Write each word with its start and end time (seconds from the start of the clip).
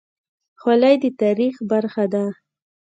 خولۍ 0.61 0.95
د 1.03 1.05
تاریخ 1.21 1.55
برخه 1.71 2.05
ده. 2.13 2.25